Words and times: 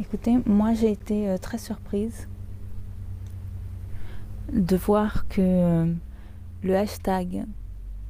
Écoutez, 0.00 0.38
moi 0.46 0.72
j'ai 0.72 0.90
été 0.90 1.28
euh, 1.28 1.36
très 1.36 1.58
surprise 1.58 2.26
de 4.50 4.74
voir 4.74 5.28
que 5.28 5.40
euh, 5.40 5.94
le 6.62 6.76
hashtag 6.76 7.44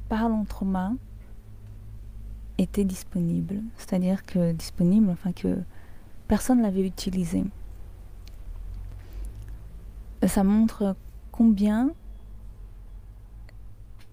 Parlons 0.07 0.45
Trauma 0.45 0.93
était 2.57 2.85
disponible. 2.85 3.61
C'est-à-dire 3.75 4.25
que 4.25 4.53
disponible, 4.53 5.09
enfin 5.09 5.33
que 5.33 5.57
personne 6.29 6.59
ne 6.59 6.63
l'avait 6.63 6.87
utilisé. 6.87 7.43
Ça 10.25 10.43
montre 10.45 10.95
combien 11.31 11.91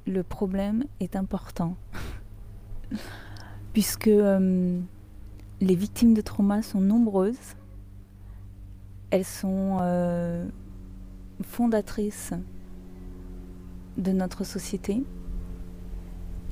le 0.06 0.24
problème 0.24 0.84
est 0.98 1.14
important. 1.14 1.76
Puisque 3.72 4.08
euh, 4.08 4.80
les 5.60 5.74
victimes 5.76 6.14
de 6.14 6.20
trauma 6.20 6.62
sont 6.62 6.80
nombreuses 6.80 7.54
elles 9.10 9.24
sont 9.24 9.78
euh, 9.80 10.46
fondatrices 11.42 12.32
de 13.96 14.12
notre 14.12 14.44
société. 14.44 15.02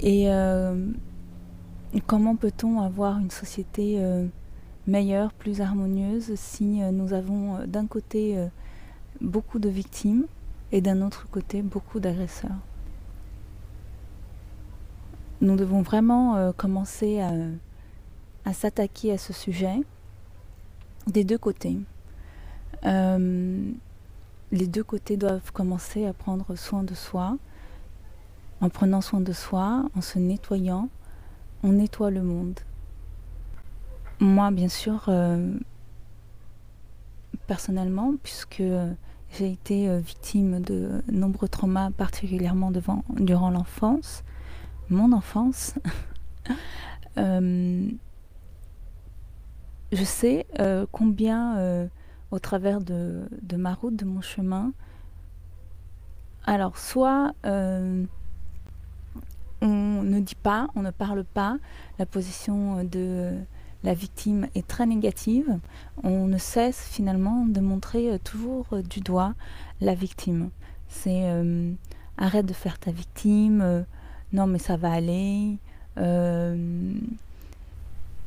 Et 0.00 0.30
euh, 0.30 0.90
comment 2.06 2.36
peut-on 2.36 2.80
avoir 2.80 3.18
une 3.18 3.30
société 3.30 3.96
euh, 3.98 4.26
meilleure, 4.86 5.32
plus 5.32 5.60
harmonieuse 5.60 6.34
si 6.34 6.80
nous 6.92 7.12
avons 7.12 7.64
d'un 7.66 7.86
côté 7.86 8.36
beaucoup 9.20 9.58
de 9.58 9.68
victimes 9.68 10.26
et 10.72 10.80
d'un 10.80 11.02
autre 11.02 11.28
côté 11.30 11.62
beaucoup 11.62 12.00
d'agresseurs? 12.00 12.58
Nous 15.40 15.56
devons 15.56 15.82
vraiment 15.82 16.52
commencer 16.56 17.20
à 18.44 18.52
s'attaquer 18.52 19.12
à 19.12 19.18
ce 19.18 19.32
sujet 19.32 19.76
des 21.06 21.24
deux 21.24 21.38
côtés. 21.38 21.78
Euh, 22.84 23.70
les 24.52 24.66
deux 24.66 24.84
côtés 24.84 25.16
doivent 25.16 25.52
commencer 25.52 26.06
à 26.06 26.12
prendre 26.12 26.54
soin 26.56 26.82
de 26.82 26.94
soi. 26.94 27.36
En 28.60 28.68
prenant 28.70 29.00
soin 29.00 29.20
de 29.20 29.32
soi, 29.32 29.84
en 29.96 30.00
se 30.00 30.18
nettoyant, 30.18 30.88
on 31.62 31.72
nettoie 31.72 32.10
le 32.10 32.22
monde. 32.22 32.58
Moi, 34.20 34.50
bien 34.50 34.68
sûr, 34.68 35.04
euh, 35.08 35.54
personnellement, 37.46 38.14
puisque 38.22 38.64
j'ai 39.32 39.52
été 39.52 39.88
euh, 39.88 39.98
victime 39.98 40.60
de 40.60 41.02
nombreux 41.10 41.48
traumas, 41.48 41.90
particulièrement 41.92 42.72
durant 43.16 43.50
l'enfance, 43.50 44.24
mon 44.88 45.12
enfance, 45.12 45.74
je 47.16 47.94
sais 49.92 50.46
combien 50.90 51.88
au 52.30 52.38
travers 52.38 52.80
de, 52.80 53.28
ma 53.56 53.74
route, 53.74 53.96
de 53.96 54.04
mon 54.04 54.20
chemin. 54.20 54.72
Alors, 56.44 56.78
soit 56.78 57.34
euh, 57.46 58.04
on 59.60 60.02
ne 60.02 60.20
dit 60.20 60.34
pas, 60.34 60.68
on 60.74 60.82
ne 60.82 60.90
parle 60.90 61.24
pas, 61.24 61.58
la 61.98 62.06
position 62.06 62.84
de 62.84 63.34
la 63.84 63.94
victime 63.94 64.48
est 64.54 64.66
très 64.66 64.86
négative, 64.86 65.58
on 66.02 66.26
ne 66.26 66.38
cesse 66.38 66.88
finalement 66.90 67.46
de 67.46 67.60
montrer 67.60 68.10
euh, 68.10 68.18
toujours 68.18 68.66
du 68.88 69.00
doigt 69.00 69.34
la 69.80 69.94
victime. 69.94 70.50
C'est 70.88 71.30
euh, 71.30 71.72
arrête 72.16 72.46
de 72.46 72.54
faire 72.54 72.78
ta 72.78 72.90
victime, 72.90 73.84
non 74.32 74.46
mais 74.46 74.58
ça 74.58 74.76
va 74.76 74.92
aller. 74.92 75.58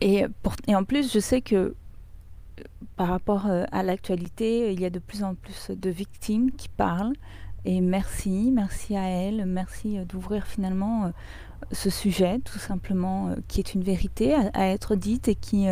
et, 0.01 0.25
et 0.67 0.75
en 0.75 0.83
plus, 0.83 1.11
je 1.11 1.19
sais 1.19 1.41
que 1.41 1.75
par 3.01 3.09
rapport 3.09 3.47
euh, 3.47 3.63
à 3.71 3.81
l'actualité, 3.81 4.71
il 4.71 4.79
y 4.79 4.85
a 4.85 4.91
de 4.91 4.99
plus 4.99 5.23
en 5.23 5.33
plus 5.33 5.71
de 5.71 5.89
victimes 5.89 6.51
qui 6.51 6.69
parlent. 6.69 7.15
Et 7.65 7.81
merci, 7.81 8.51
merci 8.53 8.95
à 8.95 9.09
elles, 9.09 9.47
merci 9.47 9.97
euh, 9.97 10.05
d'ouvrir 10.05 10.45
finalement 10.45 11.05
euh, 11.05 11.09
ce 11.71 11.89
sujet, 11.89 12.37
tout 12.45 12.59
simplement, 12.59 13.33
qui 13.47 13.59
est 13.59 13.73
une 13.73 13.81
vérité 13.81 14.35
à, 14.35 14.67
être 14.67 14.95
dite 14.95 15.29
et 15.29 15.33
qui, 15.33 15.65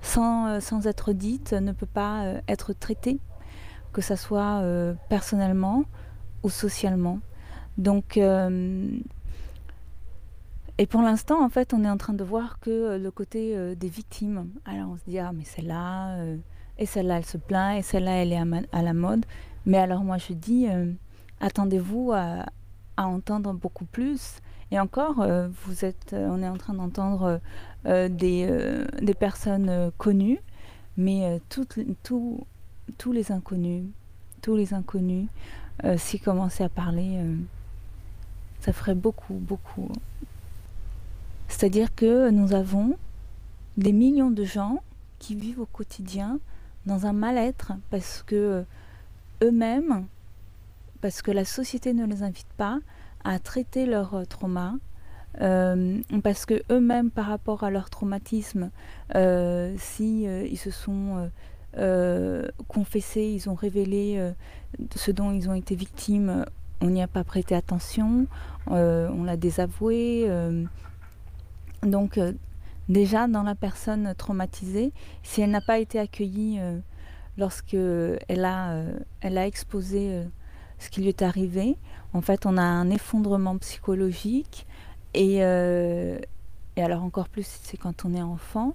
sans, 0.00 0.60
sans, 0.60 0.88
être 0.88 1.12
dite, 1.12 1.52
ne 1.52 1.70
peut 1.70 1.86
pas 1.86 2.34
être 2.48 2.72
traitée, 2.72 3.20
que 3.92 4.00
ce 4.00 4.16
soit 4.16 4.60
personnellement 5.08 5.84
ou 6.42 6.48
socialement. 6.48 7.20
Donc, 7.76 8.16
et 8.16 9.02
pour 10.88 11.02
l'instant, 11.02 11.44
en 11.44 11.48
fait, 11.48 11.74
on 11.74 11.84
est 11.84 11.90
en 11.90 11.98
train 11.98 12.14
de 12.14 12.24
voir 12.24 12.58
que 12.60 12.96
le 12.96 13.10
côté 13.10 13.74
des 13.76 13.88
victimes. 13.88 14.48
Alors 14.64 14.90
on 14.90 14.96
se 14.96 15.04
dit, 15.06 15.18
ah, 15.18 15.32
mais 15.34 15.44
celle-là, 15.44 16.16
et 16.78 16.86
celle-là, 16.86 17.18
elle 17.18 17.24
se 17.24 17.38
plaint, 17.38 17.78
et 17.78 17.82
celle-là, 17.82 18.22
elle 18.22 18.32
est 18.32 18.42
à, 18.72 18.82
la 18.82 18.92
mode. 18.92 19.24
Mais 19.64 19.78
alors 19.78 20.02
moi, 20.04 20.18
je 20.18 20.32
dis, 20.32 20.66
attendez-vous 21.40 22.12
à, 22.12 22.46
entendre 22.96 23.52
beaucoup 23.52 23.84
plus. 23.84 24.40
Et 24.70 24.80
encore, 24.80 25.26
vous 25.64 25.84
êtes, 25.84 26.14
on 26.14 26.42
est 26.42 26.48
en 26.48 26.56
train 26.56 26.74
d'entendre 26.74 27.40
des, 27.84 29.14
personnes 29.18 29.90
connues, 29.98 30.40
mais 30.96 31.40
tous 31.48 33.12
les 33.12 33.32
inconnus, 33.32 33.84
tous 34.42 34.56
les 34.56 34.74
inconnus, 34.74 35.28
s'y 35.96 36.20
commençaient 36.20 36.64
à 36.64 36.68
parler, 36.68 37.20
ça 38.60 38.72
ferait 38.72 38.94
beaucoup, 38.94 39.34
beaucoup 39.34 39.90
c'est-à-dire 41.48 41.94
que 41.94 42.30
nous 42.30 42.52
avons 42.52 42.96
des 43.76 43.92
millions 43.92 44.30
de 44.30 44.44
gens 44.44 44.82
qui 45.18 45.34
vivent 45.34 45.60
au 45.60 45.66
quotidien 45.66 46.38
dans 46.86 47.06
un 47.06 47.12
mal-être 47.12 47.72
parce 47.90 48.22
que 48.22 48.64
eux-mêmes, 49.42 50.06
parce 51.00 51.22
que 51.22 51.30
la 51.30 51.44
société 51.44 51.92
ne 51.92 52.06
les 52.06 52.22
invite 52.22 52.48
pas 52.56 52.78
à 53.24 53.38
traiter 53.38 53.86
leur 53.86 54.14
euh, 54.14 54.24
trauma, 54.24 54.74
euh, 55.42 56.00
parce 56.22 56.46
que 56.46 56.62
eux-mêmes, 56.70 57.10
par 57.10 57.26
rapport 57.26 57.64
à 57.64 57.70
leur 57.70 57.90
traumatisme, 57.90 58.70
euh, 59.14 59.74
si 59.78 60.22
ils 60.22 60.56
se 60.56 60.70
sont 60.70 61.30
confessés, 62.68 63.24
ils 63.24 63.50
ont 63.50 63.54
révélé 63.54 64.32
ce 64.94 65.10
dont 65.10 65.30
ils 65.30 65.50
ont 65.50 65.54
été 65.54 65.74
victimes, 65.74 66.46
on 66.80 66.88
n'y 66.88 67.02
a 67.02 67.06
pas 67.06 67.22
prêté 67.22 67.54
attention, 67.54 68.26
on 68.66 69.24
l'a 69.24 69.36
désavoué 69.36 70.26
donc 71.86 72.18
euh, 72.18 72.32
déjà 72.88 73.26
dans 73.28 73.42
la 73.42 73.54
personne 73.54 74.14
traumatisée, 74.16 74.92
si 75.22 75.40
elle 75.40 75.50
n'a 75.50 75.60
pas 75.60 75.78
été 75.78 75.98
accueillie 75.98 76.58
euh, 76.60 76.78
lorsqu'elle 77.36 78.44
a, 78.44 78.72
euh, 78.72 78.98
elle 79.20 79.38
a 79.38 79.46
exposé 79.46 80.24
ce 80.78 80.90
qui 80.90 81.00
lui 81.00 81.08
est 81.08 81.22
arrivé, 81.22 81.76
en 82.12 82.20
fait 82.20 82.46
on 82.46 82.56
a 82.56 82.62
un 82.62 82.90
effondrement 82.90 83.56
psychologique 83.58 84.66
et, 85.14 85.36
et 85.36 86.82
alors 86.82 87.02
encore 87.02 87.28
plus 87.28 87.46
c'est 87.62 87.76
quand 87.76 88.04
on 88.04 88.14
est 88.14 88.22
enfant. 88.22 88.74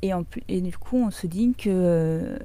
Et, 0.00 0.14
en, 0.14 0.24
et 0.46 0.60
du 0.60 0.76
coup 0.78 0.96
on 0.96 1.10
se 1.10 1.26
dit 1.26 1.54
que 1.54 2.38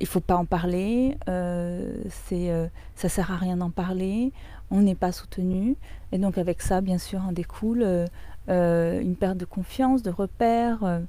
il 0.00 0.06
faut 0.06 0.20
pas 0.20 0.36
en 0.36 0.44
parler, 0.44 1.16
c'est 1.26 2.70
ça 2.96 3.08
sert 3.08 3.30
à 3.30 3.36
rien 3.36 3.56
d'en 3.56 3.70
parler, 3.70 4.32
on 4.70 4.80
n'est 4.82 4.94
pas 4.94 5.12
soutenu 5.12 5.76
et 6.12 6.18
donc 6.18 6.36
avec 6.36 6.62
ça 6.62 6.80
bien 6.80 6.98
sûr 6.98 7.20
en 7.22 7.32
découle 7.32 8.08
euh, 8.50 9.00
une 9.00 9.16
perte 9.16 9.38
de 9.38 9.46
confiance, 9.46 10.02
de 10.02 10.10
repères. 10.10 10.84
Euh. 10.84 11.00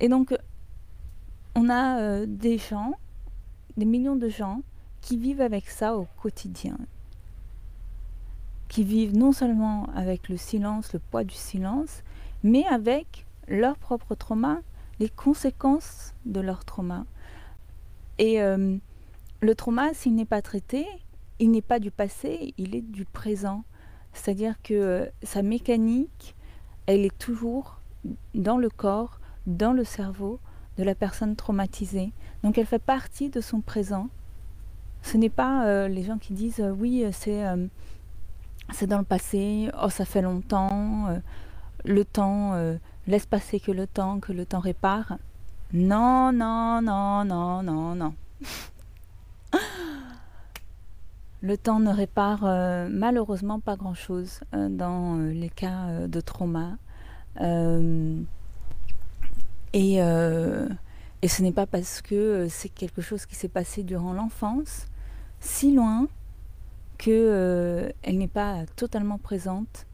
Et 0.00 0.08
donc, 0.08 0.36
on 1.54 1.68
a 1.68 2.00
euh, 2.00 2.26
des 2.26 2.58
gens, 2.58 2.94
des 3.76 3.84
millions 3.84 4.16
de 4.16 4.28
gens 4.28 4.62
qui 5.00 5.16
vivent 5.16 5.40
avec 5.40 5.68
ça 5.68 5.96
au 5.96 6.08
quotidien. 6.20 6.76
Qui 8.68 8.82
vivent 8.82 9.16
non 9.16 9.32
seulement 9.32 9.86
avec 9.94 10.28
le 10.28 10.36
silence, 10.36 10.92
le 10.92 10.98
poids 10.98 11.22
du 11.22 11.34
silence, 11.34 12.02
mais 12.42 12.66
avec 12.66 13.24
leur 13.46 13.76
propre 13.76 14.16
trauma, 14.16 14.58
les 14.98 15.08
conséquences 15.08 16.12
de 16.26 16.40
leur 16.40 16.64
trauma. 16.64 17.06
Et 18.18 18.38
le 18.40 19.54
trauma, 19.54 19.94
s'il 19.94 20.14
n'est 20.14 20.24
pas 20.24 20.42
traité, 20.42 20.86
il 21.38 21.50
n'est 21.50 21.62
pas 21.62 21.78
du 21.78 21.90
passé, 21.90 22.54
il 22.58 22.74
est 22.74 22.82
du 22.82 23.04
présent. 23.04 23.64
C'est-à-dire 24.12 24.60
que 24.62 25.08
sa 25.22 25.42
mécanique 25.42 26.34
elle 26.88 27.04
est 27.04 27.18
toujours 27.18 27.82
dans 28.34 28.56
le 28.56 28.70
corps, 28.70 29.20
dans 29.46 29.74
le 29.74 29.84
cerveau 29.84 30.40
de 30.78 30.84
la 30.84 30.94
personne 30.94 31.36
traumatisée. 31.36 32.12
Donc 32.42 32.56
elle 32.56 32.64
fait 32.64 32.78
partie 32.78 33.28
de 33.28 33.42
son 33.42 33.60
présent. 33.60 34.08
Ce 35.02 35.18
n'est 35.18 35.28
pas 35.28 35.66
euh, 35.66 35.86
les 35.86 36.02
gens 36.02 36.16
qui 36.16 36.32
disent 36.32 36.60
euh, 36.60 36.70
oui, 36.70 37.04
euh, 37.04 37.10
c'est 37.12 37.44
c'est 38.72 38.86
dans 38.86 38.98
le 38.98 39.04
passé, 39.04 39.70
oh 39.82 39.90
ça 39.90 40.04
fait 40.04 40.20
longtemps, 40.20 41.08
le 41.86 42.04
temps, 42.04 42.52
laisse 43.06 43.24
passer 43.24 43.60
que 43.60 43.72
le 43.72 43.86
temps, 43.86 44.20
que 44.20 44.30
le 44.30 44.44
temps 44.44 44.60
répare. 44.60 45.16
Non, 45.74 46.32
non, 46.32 46.80
non, 46.80 47.24
non, 47.26 47.62
non, 47.62 47.94
non. 47.94 48.14
Le 51.42 51.56
temps 51.58 51.78
ne 51.78 51.92
répare 51.92 52.44
euh, 52.44 52.88
malheureusement 52.90 53.60
pas 53.60 53.76
grand-chose 53.76 54.40
euh, 54.54 54.70
dans 54.70 55.18
euh, 55.18 55.30
les 55.30 55.50
cas 55.50 56.06
de 56.08 56.20
trauma. 56.20 56.78
et 59.74 59.98
et 61.20 61.26
ce 61.26 61.42
n'est 61.42 61.52
pas 61.52 61.66
parce 61.66 62.00
que 62.00 62.46
c'est 62.48 62.68
quelque 62.68 63.02
chose 63.02 63.26
qui 63.26 63.34
s'est 63.34 63.48
passé 63.48 63.82
durant 63.82 64.12
l'enfance, 64.12 64.86
si 65.40 65.74
loin 65.74 66.06
qu'elle 66.96 67.92
n'est 68.06 68.28
pas 68.28 68.64
totalement 68.76 69.18
présente 69.18 69.86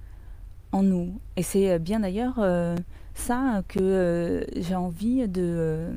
en 0.71 0.83
nous. 0.83 1.19
Et 1.37 1.43
c'est 1.43 1.79
bien 1.79 2.01
d'ailleurs 2.01 2.39
ça 3.15 3.63
que 3.69 4.47
j'ai 4.57 4.75
envie 4.75 5.27
de 5.29 5.93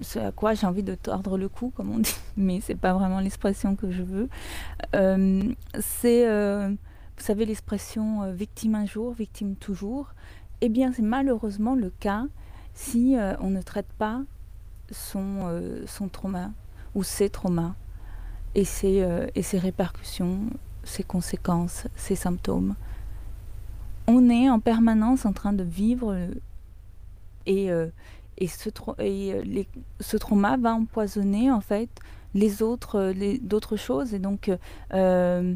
ce 0.00 0.18
à 0.18 0.32
quoi 0.32 0.54
j'ai 0.54 0.66
envie 0.66 0.82
de 0.82 0.94
tordre 0.94 1.38
le 1.38 1.48
cou, 1.48 1.72
comme 1.74 1.90
on 1.90 1.98
dit, 2.00 2.16
mais 2.36 2.60
c'est 2.60 2.74
pas 2.74 2.92
vraiment 2.92 3.20
l'expression 3.20 3.76
que 3.76 3.90
je 3.90 4.02
veux. 4.02 4.28
Euh, 4.94 5.42
c'est, 5.80 6.28
euh, 6.28 6.68
vous 6.68 7.24
savez, 7.24 7.46
l'expression 7.46 8.22
euh, 8.22 8.32
victime 8.32 8.74
un 8.74 8.86
jour, 8.86 9.12
victime 9.12 9.56
toujours. 9.56 10.14
Eh 10.60 10.68
bien, 10.68 10.92
c'est 10.92 11.02
malheureusement 11.02 11.74
le 11.74 11.90
cas 11.90 12.26
si 12.74 13.16
on 13.40 13.48
ne 13.48 13.62
traite 13.62 13.90
pas 13.96 14.20
son, 14.90 15.62
son 15.86 16.08
trauma 16.08 16.50
ou 16.94 17.02
ses 17.02 17.30
traumas 17.30 17.74
et 18.54 18.66
ses, 18.66 19.02
et 19.34 19.42
ses 19.42 19.58
répercussions, 19.58 20.50
ses 20.84 21.02
conséquences, 21.02 21.86
ses 21.94 22.16
symptômes. 22.16 22.74
On 24.06 24.30
est 24.30 24.48
en 24.48 24.60
permanence 24.60 25.26
en 25.26 25.32
train 25.32 25.52
de 25.52 25.64
vivre 25.64 26.16
et 27.46 27.70
et 28.38 28.48
ce, 28.48 28.68
euh, 29.00 29.64
ce 30.00 30.16
trauma 30.16 30.56
va 30.56 30.74
empoisonner 30.74 31.50
en 31.50 31.60
fait 31.60 31.88
les 32.34 32.62
autres 32.62 32.96
euh, 32.96 33.12
les, 33.12 33.38
d'autres 33.38 33.76
choses. 33.76 34.14
Et 34.14 34.18
donc 34.18 34.50
euh, 34.92 35.54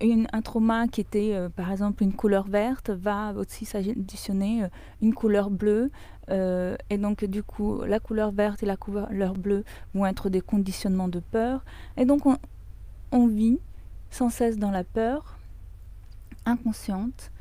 une, 0.00 0.28
un 0.32 0.42
trauma 0.42 0.86
qui 0.88 1.00
était 1.00 1.36
par 1.56 1.72
exemple 1.72 2.02
une 2.04 2.12
couleur 2.12 2.46
verte 2.46 2.90
va 2.90 3.32
aussi 3.34 3.64
s'additionner 3.64 4.68
une 5.02 5.12
couleur 5.12 5.50
bleue. 5.50 5.90
Et 6.30 6.98
donc 6.98 7.24
du 7.24 7.42
coup 7.42 7.82
la 7.82 7.98
couleur 7.98 8.30
verte 8.30 8.62
et 8.62 8.66
la 8.66 8.76
couleur 8.76 9.34
bleue 9.34 9.64
vont 9.94 10.06
être 10.06 10.28
des 10.28 10.40
conditionnements 10.40 11.08
de 11.08 11.18
peur. 11.18 11.64
Et 11.96 12.04
donc 12.04 12.26
on, 12.26 12.36
on 13.10 13.26
vit 13.26 13.58
sans 14.10 14.30
cesse 14.30 14.56
dans 14.56 14.70
la 14.70 14.84
peur 14.84 15.36
inconsciente 16.46 17.32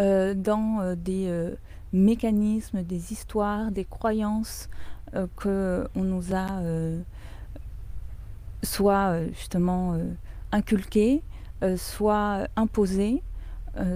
dans 0.00 0.94
des 0.96 1.54
mécanismes, 1.92 2.82
des 2.82 3.12
histoires, 3.12 3.70
des 3.70 3.84
croyances 3.84 4.68
euh, 5.14 5.26
que 5.36 5.88
on 5.96 6.02
nous 6.02 6.34
a 6.34 6.60
euh, 6.60 7.00
soit 8.62 9.10
euh, 9.10 9.28
justement 9.32 9.98
inculquées, 10.52 11.22
soit 11.76 12.48
imposées, 12.56 13.22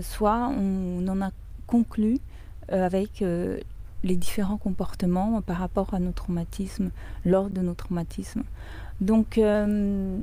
soit 0.03 0.51
on 0.51 1.07
en 1.09 1.23
a 1.23 1.31
conclu 1.67 2.19
avec 2.69 3.25
les 4.05 4.17
différents 4.17 4.59
comportements 4.59 5.41
par 5.41 5.57
rapport 5.57 5.95
à 5.95 5.99
nos 5.99 6.13
traumatismes, 6.13 6.91
lors 7.25 7.49
de 7.49 7.63
nos 7.63 7.73
traumatismes. 7.73 8.43
Donc, 9.01 9.41
on 9.41 10.23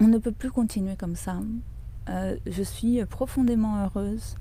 ne 0.00 0.18
peut 0.18 0.32
plus 0.32 0.50
continuer 0.50 0.96
comme 0.96 1.14
ça. 1.14 1.36
Je 2.08 2.62
suis 2.62 3.04
profondément 3.06 3.84
heureuse 3.84 4.36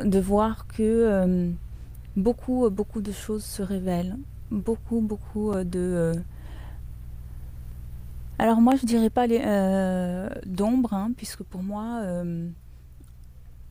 de 0.00 0.18
voir 0.18 0.66
que 0.66 0.82
euh, 0.82 1.50
beaucoup, 2.16 2.68
beaucoup 2.70 3.00
de 3.00 3.12
choses 3.12 3.44
se 3.44 3.62
révèlent, 3.62 4.16
beaucoup, 4.50 5.00
beaucoup 5.00 5.52
euh, 5.52 5.64
de... 5.64 5.78
Euh, 5.78 6.14
alors 8.38 8.60
moi, 8.60 8.74
je 8.76 8.86
dirais 8.86 9.10
pas 9.10 9.28
d'ombre, 10.46 10.94
hein, 10.94 11.12
puisque 11.16 11.44
pour 11.44 11.62
moi, 11.62 12.02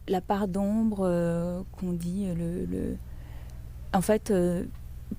la 0.08 0.22
part 0.22 0.48
d'ombre 0.48 1.66
qu'on 1.74 1.92
dit, 1.92 2.28
le, 2.34 2.96
en 3.94 4.00
fait, 4.00 4.32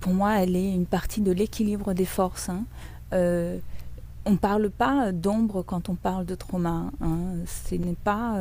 pour 0.01 0.15
moi, 0.15 0.41
elle 0.41 0.57
est 0.57 0.73
une 0.73 0.87
partie 0.87 1.21
de 1.21 1.33
l'équilibre 1.33 1.93
des 1.93 2.07
forces. 2.07 2.49
Hein. 2.49 2.65
On 4.25 4.33
ne 4.33 4.37
parle 4.37 4.71
pas 4.71 5.13
d'ombre 5.13 5.63
quand 5.63 5.89
on 5.89 5.95
parle 5.95 6.27
de 6.27 6.35
trauma. 6.35 6.91
Hein. 7.01 7.19
Ce 7.47 7.75
n'est 7.75 7.95
pas 7.95 8.37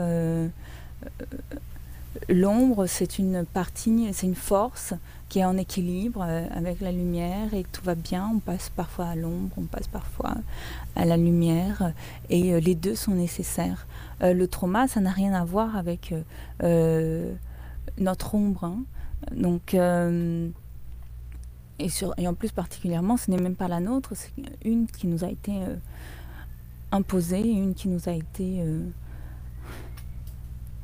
L'ombre, 2.28 2.88
c'est 2.88 3.20
une 3.20 3.46
partie, 3.46 4.10
c'est 4.14 4.28
une 4.28 4.36
force 4.36 4.94
qui 5.30 5.40
est 5.40 5.46
en 5.46 5.56
équilibre 5.56 6.26
euh, 6.28 6.46
avec 6.52 6.82
la 6.82 6.92
lumière 6.92 7.54
et 7.54 7.64
tout 7.72 7.84
va 7.84 7.96
bien. 7.96 8.30
On 8.36 8.40
passe 8.40 8.70
parfois 8.70 9.06
à 9.06 9.16
l'ombre, 9.16 9.56
on 9.58 9.64
passe 9.64 9.88
parfois 9.88 10.36
à 10.98 11.06
la 11.06 11.16
lumière 11.16 11.94
et 12.30 12.54
euh, 12.54 12.60
les 12.60 12.76
deux 12.76 12.96
sont 12.96 13.14
nécessaires. 13.14 13.88
Euh, 14.24 14.34
le 14.34 14.48
trauma, 14.48 14.90
ça 14.90 15.00
n'a 15.00 15.12
rien 15.12 15.34
à 15.34 15.46
voir 15.46 15.78
avec 15.78 16.14
notre 17.98 18.36
ombre. 18.36 18.66
Hein. 18.66 18.84
Donc, 19.32 19.76
et, 22.18 22.28
en 22.28 22.34
plus 22.34 22.52
particulièrement, 22.52 23.18
ce 23.18 23.32
n'est 23.32 23.42
même 23.42 23.56
pas 23.56 23.68
la 23.68 23.80
nôtre, 23.80 24.14
c'est 24.16 24.32
une 24.64 24.88
qui 24.88 25.08
nous 25.08 25.24
a 25.24 25.30
été 25.30 25.54
imposée, 26.92 27.42
une 27.42 27.74
qui 27.74 27.88
nous 27.88 28.10
a 28.10 28.14
été 28.14 28.64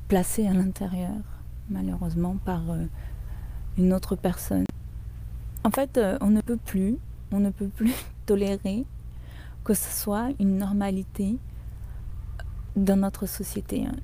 placé 0.07 0.47
à 0.47 0.53
l'intérieur, 0.53 1.15
malheureusement, 1.69 2.37
par 2.45 2.71
euh, 2.71 2.85
une 3.77 3.93
autre 3.93 4.15
personne. 4.15 4.65
En 5.63 5.71
fait, 5.71 5.97
euh, 5.97 6.17
on 6.21 6.29
ne 6.29 6.41
peut 6.41 6.57
plus, 6.57 6.97
on 7.31 7.39
ne 7.39 7.49
peut 7.49 7.67
plus 7.67 7.93
tolérer 8.25 8.85
que 9.63 9.73
ce 9.73 9.91
soit 9.91 10.29
une 10.39 10.57
normalité 10.57 11.37
dans 12.77 12.95
notre 12.95 13.25
société, 13.25 13.85
hein. 13.85 13.95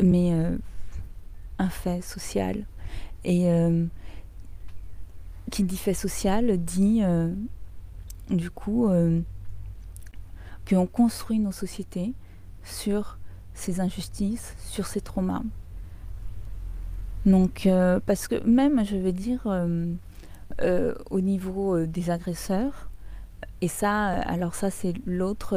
mais 0.00 0.32
euh, 0.32 0.56
un 1.58 1.68
fait 1.68 2.02
social. 2.02 2.64
Et 3.24 3.50
qui 5.50 5.64
dit 5.64 5.76
fait 5.76 5.94
social 5.94 6.58
dit 6.58 7.02
du 8.30 8.50
coup 8.50 8.90
qu'on 10.68 10.86
construit 10.86 11.38
nos 11.38 11.52
sociétés 11.52 12.12
sur 12.62 13.18
ces 13.54 13.80
injustices, 13.80 14.54
sur 14.58 14.86
ces 14.86 15.00
traumas. 15.00 15.42
Donc, 17.26 17.66
euh, 17.66 18.00
parce 18.06 18.28
que 18.28 18.42
même, 18.44 18.84
je 18.84 18.96
vais 18.96 19.12
dire, 19.12 19.42
euh, 19.46 19.92
euh, 20.62 20.94
au 21.10 21.20
niveau 21.20 21.84
des 21.84 22.10
agresseurs, 22.10 22.88
et 23.60 23.68
ça, 23.68 24.06
alors 24.06 24.54
ça, 24.54 24.70
c'est 24.70 24.94
l'autre, 25.04 25.56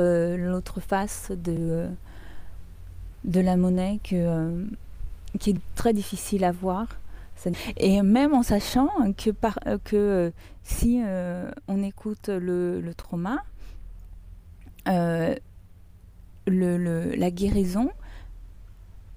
face 0.80 1.32
de, 1.32 1.88
la 3.24 3.58
monnaie 3.58 4.00
qui 4.04 4.16
est 4.16 5.62
très 5.76 5.94
difficile 5.94 6.44
à 6.44 6.52
voir. 6.52 6.88
Et 7.78 8.02
même 8.02 8.34
en 8.34 8.44
sachant 8.44 8.90
que, 9.18 9.32
par, 9.32 9.60
que 9.84 10.32
si 10.64 11.02
on 11.68 11.84
écoute 11.84 12.30
le, 12.30 12.92
trauma, 12.96 13.44
la 14.86 15.36
guérison 17.31 17.90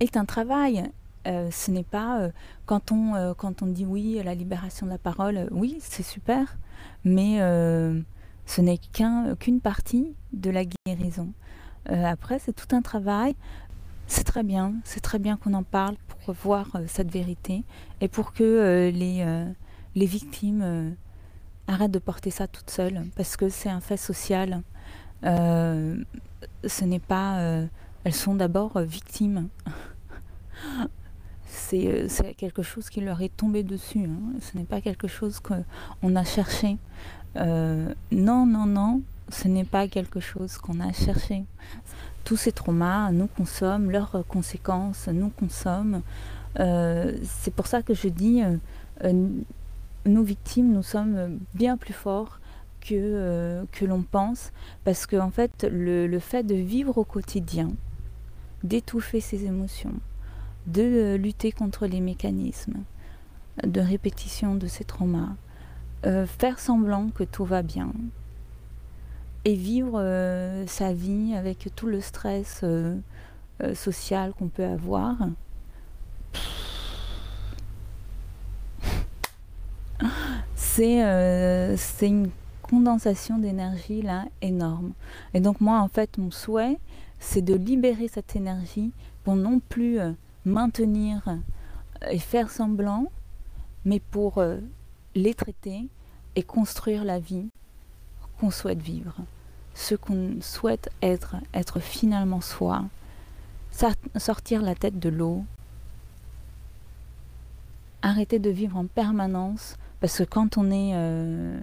est 0.01 0.17
un 0.17 0.25
travail. 0.25 0.91
Euh, 1.27 1.51
ce 1.51 1.71
n'est 1.71 1.85
pas 1.85 2.21
euh, 2.21 2.31
quand, 2.67 2.93
on, 2.93 3.15
euh, 3.15 3.35
dit 3.63 3.87
oui 3.87 4.21
la 4.23 4.35
libération 4.35 4.87
de 4.87 4.91
la 4.91 4.99
parole, 4.99 5.49
oui, 5.53 5.79
c'est 5.81 6.03
super, 6.03 6.59
mais 7.05 7.39
ce 8.47 8.61
n'est 8.61 8.79
qu'un, 8.79 9.35
qu'une 9.37 9.61
partie 9.61 10.15
de 10.33 10.51
la 10.51 10.65
guérison. 10.87 11.33
après, 11.89 12.39
c'est 12.39 12.53
tout 12.53 12.75
un 12.77 12.83
travail. 12.83 13.35
C'est 14.07 14.25
très 14.25 14.43
bien, 14.43 14.75
c'est 14.85 15.01
très 15.01 15.19
bien 15.19 15.39
qu'on 15.39 15.55
en 15.55 15.63
parle 15.63 15.97
voir 16.33 16.69
cette 16.87 17.11
vérité 17.11 17.65
et 18.01 18.09
pour 18.09 18.33
que 18.33 18.91
les, 18.93 19.45
les 19.95 20.07
victimes 20.07 20.95
arrêtent 21.67 21.91
de 21.91 21.99
porter 21.99 22.31
ça 22.31 22.47
toutes 22.47 22.71
seules, 22.71 23.03
parce 23.17 23.37
que 23.37 23.49
c'est 23.49 23.71
un 23.71 23.81
fait 23.81 23.97
social 23.97 24.63
ce 26.67 26.85
n'est 26.85 27.01
pas. 27.01 27.39
Euh, 27.39 27.67
elles 28.05 28.15
sont 28.15 28.35
d'abord 28.35 28.77
euh, 28.77 28.85
victimes. 28.85 29.49
Euh, 31.73 32.07
c'est 32.09 32.35
quelque 32.35 32.63
chose 32.63 32.89
qui 32.89 33.01
leur 33.01 33.21
est 33.21 33.37
tombé 33.37 33.63
dessus. 33.63 34.05
Hein. 34.05 34.39
Ce 34.41 34.57
n'est 34.57 34.65
pas 34.65 34.81
quelque 34.81 35.09
chose 35.09 35.41
qu'on 35.41 36.17
a 36.17 36.25
cherché. 36.25 36.79
non, 37.37 38.47
non, 38.47 38.67
non, 38.67 39.03
ce 39.29 39.49
n'est 39.49 39.65
pas 39.65 39.87
quelque 39.89 40.21
chose 40.21 40.59
qu'on 40.59 40.81
a 40.81 40.93
cherché. 40.93 41.45
Tous 42.25 42.37
ces 42.37 42.53
traumas 42.53 43.13
nous 43.13 43.27
consomment, 43.27 43.91
leurs 43.91 44.25
conséquences 44.27 45.09
nous 45.09 45.31
consomment. 45.31 46.03
c'est 46.57 47.55
pour 47.55 47.67
ça 47.67 47.83
que 47.83 47.95
je 47.95 48.09
dis, 48.09 48.43
nous 50.07 50.25
victimes, 50.25 50.73
nous 50.73 50.83
sommes 50.83 51.39
bien 51.55 51.77
plus 51.77 51.93
forts 51.93 52.41
que, 52.85 52.95
euh, 52.95 53.65
l'on 53.83 54.03
pense, 54.03 54.53
parce 54.85 55.07
que 55.07 55.17
en 55.17 55.31
fait, 55.31 55.67
le, 55.71 56.07
le, 56.07 56.19
fait 56.19 56.43
de 56.43 56.55
vivre 56.55 56.99
au 56.99 57.05
quotidien, 57.05 57.71
d'étouffer 58.63 59.21
ses 59.21 59.45
émotions, 59.45 59.95
de 60.67 60.83
euh, 60.83 61.17
lutter 61.17 61.53
contre 61.53 61.87
les 61.87 62.01
mécanismes 62.01 62.81
de 63.63 63.81
répétition 63.81 64.55
de 64.55 64.67
ces 64.67 64.85
traumas, 64.85 65.35
euh, 66.07 66.27
faire 66.27 66.59
semblant 66.59 67.09
que 67.09 67.25
tout 67.25 67.45
va 67.45 67.63
bien, 67.63 67.93
et 69.45 69.55
vivre 69.55 70.03
sa 70.67 70.93
vie 70.93 71.35
avec 71.35 71.69
tout 71.77 71.87
le 71.87 72.01
stress 72.01 72.65
social 73.75 74.33
qu'on 74.33 74.49
peut 74.49 74.65
avoir. 74.65 75.17
c'est 80.55 81.77
c'est 81.77 82.09
une 82.09 82.31
condensation 82.63 83.39
d'énergie 83.39 84.03
là 84.03 84.25
énorme. 84.41 84.93
Et 85.35 85.41
donc 85.41 85.61
moi 85.61 85.81
en 85.81 85.89
fait 85.89 86.17
mon 86.19 86.31
souhait 86.31 86.79
c'est 87.19 87.43
de 87.43 87.55
libérer 87.55 88.09
cette 88.09 88.37
énergie 88.37 88.93
pour 89.25 89.37
non 89.37 89.61
plus 89.61 89.99
maintenir 90.45 91.23
et 92.11 92.19
faire 92.19 92.51
semblant, 92.51 93.11
mais 93.85 94.01
pour 94.01 94.43
les 95.15 95.35
traiter 95.35 95.89
et 96.37 96.43
construire 96.43 97.05
la 97.05 97.19
vie 97.19 97.49
qu'on 98.39 98.51
souhaite 98.51 98.83
vivre, 98.83 99.17
ce 99.75 99.95
qu'on 99.95 100.37
souhaite 100.41 100.91
être, 101.03 101.37
être 101.53 101.81
finalement 101.81 102.41
soi, 102.41 102.85
sortir 104.17 104.63
la 104.63 104.75
tête 104.75 104.99
de 104.99 105.09
l'eau, 105.09 105.45
arrêter 108.03 108.39
de 108.39 108.51
vivre 108.51 108.77
en 108.77 108.87
permanence, 108.87 109.77
parce 110.01 110.19
que 110.19 110.25
quand 110.25 110.59
on 110.59 110.71
est 110.71 110.93
euh, 110.95 111.59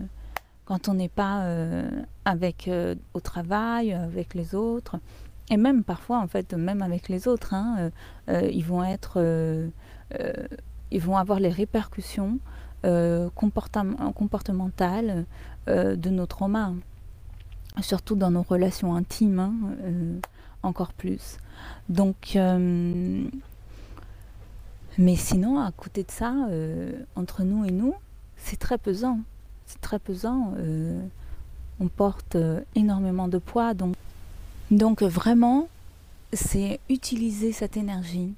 quand 0.65 0.89
on 0.89 0.93
n'est 0.93 1.09
pas 1.09 1.43
euh, 1.43 1.89
avec 2.25 2.67
euh, 2.67 2.95
au 3.13 3.19
travail, 3.19 3.93
avec 3.93 4.33
les 4.33 4.55
autres, 4.55 4.97
et 5.49 5.57
même 5.57 5.83
parfois 5.83 6.19
en 6.19 6.27
fait, 6.27 6.53
même 6.53 6.81
avec 6.81 7.07
les 7.09 7.27
autres, 7.27 7.53
hein, 7.53 7.91
ils 8.27 8.63
vont 8.63 8.83
être, 8.83 9.21
ils 10.91 11.01
vont 11.01 11.17
avoir 11.17 11.41
les 11.41 11.49
répercussions 11.49 12.39
comportementales 13.35 15.25
de 15.67 16.09
nos 16.09 16.25
traumas, 16.25 16.71
surtout 17.79 18.15
dans 18.15 18.31
nos 18.31 18.43
relations 18.43 18.95
intimes, 18.95 19.39
hein, 19.39 19.53
encore 20.63 20.93
plus. 20.93 21.37
Donc 21.89 22.35
mais 24.97 25.15
sinon, 25.15 25.59
à 25.59 25.71
côté 25.71 26.03
de 26.03 26.11
ça, 26.11 26.33
euh, 26.49 26.91
entre 27.15 27.43
nous 27.43 27.65
et 27.65 27.71
nous, 27.71 27.95
c'est 28.37 28.57
très 28.57 28.77
pesant. 28.77 29.19
C'est 29.65 29.79
très 29.79 29.99
pesant. 29.99 30.53
Euh, 30.57 31.01
on 31.79 31.87
porte 31.87 32.35
euh, 32.35 32.61
énormément 32.75 33.27
de 33.27 33.37
poids. 33.37 33.73
Donc, 33.73 33.95
donc 34.69 35.01
vraiment, 35.01 35.69
c'est 36.33 36.79
utiliser 36.89 37.53
cette 37.53 37.77
énergie 37.77 38.33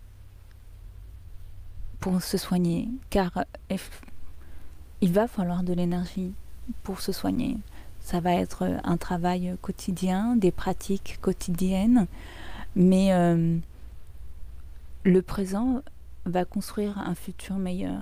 pour 1.99 2.21
se 2.21 2.37
soigner. 2.37 2.87
Car 3.09 3.45
il 5.01 5.11
va 5.11 5.27
falloir 5.27 5.63
de 5.63 5.73
l'énergie 5.73 6.33
pour 6.83 7.01
se 7.01 7.11
soigner. 7.11 7.57
Ça 8.03 8.19
va 8.19 8.33
être 8.33 8.67
un 8.83 8.97
travail 8.97 9.55
quotidien, 9.61 10.35
des 10.35 10.51
pratiques 10.51 11.19
quotidiennes. 11.21 12.07
Mais 12.75 13.11
le 15.05 15.21
présent 15.21 15.81
va 16.25 16.45
construire 16.45 16.97
un 16.99 17.15
futur 17.15 17.55
meilleur. 17.55 18.01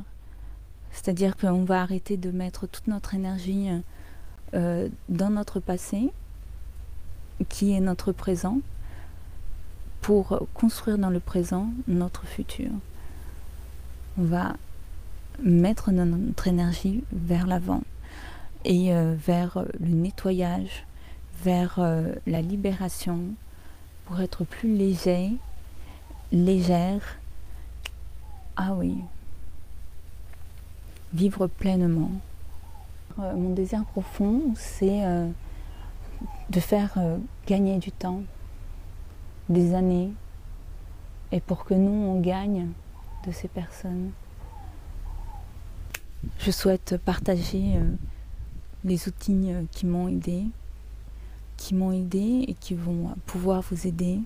C'est-à-dire 0.91 1.37
qu'on 1.37 1.63
va 1.63 1.81
arrêter 1.81 2.17
de 2.17 2.31
mettre 2.31 2.67
toute 2.67 2.87
notre 2.87 3.15
énergie 3.15 3.69
euh, 4.53 4.89
dans 5.09 5.29
notre 5.29 5.59
passé, 5.59 6.11
qui 7.49 7.73
est 7.73 7.79
notre 7.79 8.11
présent, 8.11 8.59
pour 10.01 10.47
construire 10.53 10.97
dans 10.97 11.09
le 11.09 11.19
présent 11.19 11.69
notre 11.87 12.25
futur. 12.25 12.69
On 14.17 14.23
va 14.23 14.55
mettre 15.41 15.91
notre 15.91 16.47
énergie 16.47 17.03
vers 17.13 17.47
l'avant 17.47 17.83
et 18.65 18.93
euh, 18.93 19.15
vers 19.17 19.65
le 19.79 19.89
nettoyage, 19.89 20.85
vers 21.43 21.75
euh, 21.79 22.13
la 22.27 22.41
libération, 22.41 23.19
pour 24.05 24.21
être 24.21 24.43
plus 24.43 24.75
léger, 24.75 25.31
légère 26.31 27.21
ah 28.63 28.73
oui. 28.73 28.97
Vivre 31.13 31.47
pleinement. 31.47 32.11
Euh, 33.19 33.33
mon 33.35 33.53
désir 33.53 33.83
profond, 33.85 34.53
c'est 34.55 35.03
euh, 35.05 35.27
de 36.49 36.59
faire 36.59 36.91
euh, 36.97 37.17
gagner 37.47 37.79
du 37.79 37.91
temps, 37.91 38.21
des 39.49 39.73
années, 39.73 40.11
et 41.31 41.39
pour 41.39 41.65
que 41.65 41.73
nous, 41.73 41.91
on 41.91 42.19
gagne 42.19 42.67
de 43.25 43.31
ces 43.31 43.47
personnes. 43.47 44.11
Je 46.39 46.51
souhaite 46.51 46.97
partager 46.97 47.79
les 48.83 49.07
outils 49.07 49.51
qui 49.71 49.85
m'ont 49.85 50.07
aidé, 50.07 50.43
qui 51.57 51.75
m'ont 51.75 51.91
aidé 51.91 52.45
et 52.47 52.53
qui 52.53 52.73
vont 52.73 53.15
pouvoir 53.25 53.61
vous 53.61 53.87
aider 53.87 54.19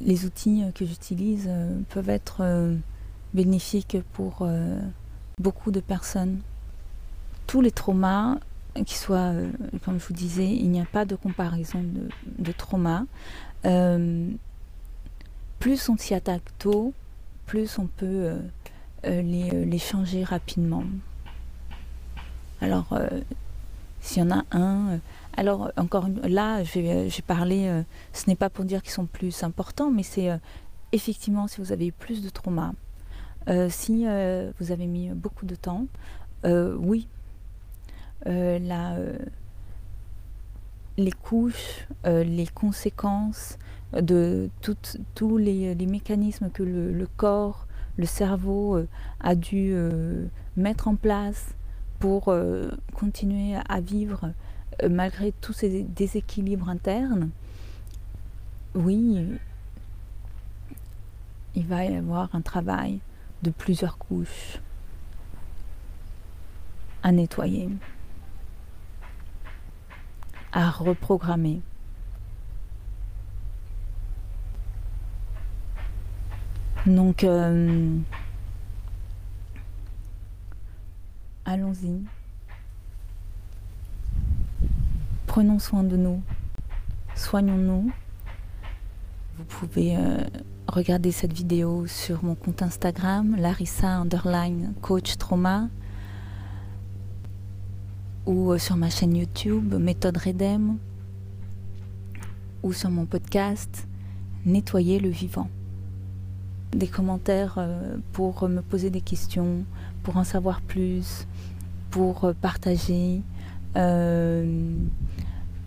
les 0.00 0.24
outils 0.24 0.64
que 0.74 0.84
j'utilise 0.84 1.46
euh, 1.48 1.78
peuvent 1.90 2.08
être 2.08 2.38
euh, 2.40 2.74
bénéfiques 3.34 3.98
pour 4.12 4.38
euh, 4.42 4.80
beaucoup 5.38 5.70
de 5.70 5.80
personnes. 5.80 6.40
Tous 7.46 7.60
les 7.60 7.70
traumas, 7.70 8.38
qui 8.86 8.96
soient, 8.96 9.32
comme 9.84 9.98
je 9.98 10.06
vous 10.06 10.14
disais, 10.14 10.46
il 10.46 10.70
n'y 10.70 10.80
a 10.80 10.84
pas 10.84 11.04
de 11.04 11.16
comparaison 11.16 11.82
de, 11.82 12.08
de 12.38 12.52
trauma. 12.52 13.04
plus 15.58 15.88
on 15.88 15.96
s'y 15.96 16.14
attaque 16.14 16.44
tôt, 16.60 16.94
plus 17.46 17.80
on 17.80 17.86
peut 17.86 18.36
les, 19.02 19.78
changer 19.78 20.22
rapidement. 20.22 20.84
Alors, 22.60 22.98
s'il 24.00 24.22
y 24.22 24.26
en 24.26 24.30
a 24.30 24.44
un 24.52 25.00
alors, 25.36 25.70
encore 25.76 26.08
là, 26.24 26.62
j'ai 26.64 27.22
parlé, 27.26 27.66
euh, 27.66 27.82
ce 28.12 28.28
n'est 28.28 28.36
pas 28.36 28.50
pour 28.50 28.64
dire 28.64 28.82
qu'ils 28.82 28.92
sont 28.92 29.06
plus 29.06 29.42
importants, 29.42 29.90
mais 29.90 30.02
c'est 30.02 30.30
euh, 30.30 30.36
effectivement 30.92 31.46
si 31.46 31.60
vous 31.60 31.72
avez 31.72 31.92
plus 31.92 32.22
de 32.22 32.28
trauma, 32.28 32.74
euh, 33.48 33.68
si 33.70 34.04
vous 34.04 34.72
avez 34.72 34.86
mis 34.86 35.08
beaucoup 35.10 35.46
de 35.46 35.54
temps, 35.54 35.86
oui, 36.44 37.08
la, 38.26 38.96
les 40.98 41.12
couches, 41.12 41.86
les 42.04 42.46
conséquences 42.52 43.56
de 43.92 44.50
tous 45.14 45.38
les, 45.38 45.74
mécanismes 45.86 46.50
que 46.50 46.62
le, 46.62 47.08
corps, 47.16 47.66
le 47.96 48.06
cerveau 48.06 48.84
a 49.20 49.34
dû 49.34 49.74
mettre 50.56 50.88
en 50.88 50.96
place 50.96 51.54
pour 52.00 52.34
continuer 52.94 53.56
à 53.68 53.80
vivre 53.80 54.32
euh, 54.82 54.88
malgré 54.88 55.32
tous 55.32 55.52
ces 55.52 55.82
déséquilibres 55.82 56.68
internes, 56.68 57.30
oui, 58.74 59.38
il 61.54 61.66
va 61.66 61.84
y 61.84 61.94
avoir 61.94 62.34
un 62.34 62.40
travail 62.40 63.00
de 63.42 63.50
plusieurs 63.50 63.98
couches 63.98 64.58
à 67.02 67.12
nettoyer, 67.12 67.68
à 70.52 70.70
reprogrammer. 70.70 71.60
Donc, 76.86 77.24
euh, 77.24 77.98
allons-y. 81.50 82.04
Prenons 85.26 85.58
soin 85.58 85.82
de 85.82 85.96
nous, 85.96 86.22
soignons-nous. 87.16 87.90
Vous 89.36 89.44
pouvez 89.44 89.96
euh, 89.96 90.18
regarder 90.68 91.10
cette 91.10 91.32
vidéo 91.32 91.88
sur 91.88 92.22
mon 92.22 92.36
compte 92.36 92.62
Instagram, 92.62 93.34
Larissa 93.36 93.88
Underline 93.88 94.74
Coach 94.80 95.16
Trauma, 95.16 95.68
ou 98.26 98.52
euh, 98.52 98.58
sur 98.58 98.76
ma 98.76 98.90
chaîne 98.90 99.16
YouTube, 99.16 99.74
Méthode 99.74 100.18
Redem, 100.18 100.76
ou 102.62 102.72
sur 102.72 102.90
mon 102.90 103.06
podcast, 103.06 103.88
Nettoyer 104.46 105.00
le 105.00 105.08
vivant. 105.08 105.50
Des 106.72 106.86
commentaires 106.86 107.56
euh, 107.58 107.96
pour 108.12 108.48
me 108.48 108.60
poser 108.60 108.90
des 108.90 109.00
questions, 109.00 109.64
pour 110.02 110.16
en 110.16 110.24
savoir 110.24 110.60
plus, 110.60 111.26
pour 111.90 112.32
partager 112.40 113.22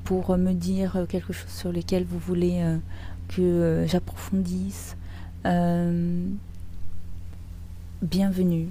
pour 0.03 0.37
me 0.37 0.53
dire 0.53 1.05
quelque 1.09 1.33
chose 1.33 1.49
sur 1.49 1.71
lequel 1.71 2.03
vous 2.05 2.19
voulez 2.19 2.61
euh, 2.61 2.77
que 3.29 3.41
euh, 3.41 3.87
j'approfondisse. 3.87 4.97
Euh, 5.45 6.27
bienvenue, 8.01 8.69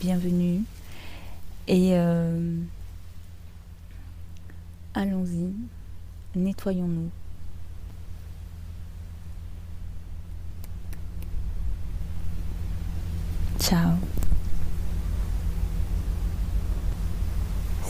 bienvenue. 0.00 0.62
Et 1.68 1.94
allons-y, 4.94 5.52
nettoyons-nous. 6.34 7.10
Ciao. 13.60 13.92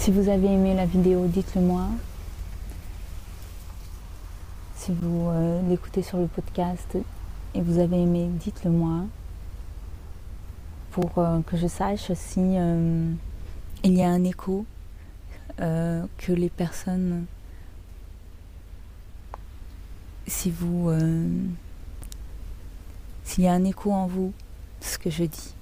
Si 0.01 0.11
vous 0.11 0.31
avez 0.31 0.47
aimé 0.47 0.73
la 0.73 0.87
vidéo, 0.87 1.27
dites-le 1.27 1.61
moi. 1.61 1.87
Si 4.75 4.93
vous 4.95 5.29
euh, 5.29 5.61
l'écoutez 5.69 6.01
sur 6.01 6.17
le 6.17 6.27
podcast 6.27 6.97
et 7.55 7.61
vous 7.61 7.79
avez 7.79 8.01
aimé, 8.01 8.31
dites-le 8.33 8.71
moi. 8.71 9.05
pour 10.93 11.13
que 11.47 11.55
je 11.59 11.67
sache 11.67 12.13
si 12.15 12.41
il 12.41 13.93
y 13.93 14.03
a 14.03 14.09
un 14.09 14.25
écho, 14.25 14.65
que 15.59 16.33
les 16.33 16.49
personnes, 16.49 17.27
si 20.27 20.51
vous, 20.51 20.91
s'il 23.25 23.45
y 23.45 23.49
a 23.49 23.53
un 23.53 23.65
écho 23.65 23.93
en 23.93 24.07
vous, 24.07 24.33
ce 24.81 24.97
que 24.97 25.11
je 25.11 25.25
dis. 25.25 25.55